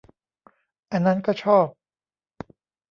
[0.91, 1.67] อันนั้นก็ชอบ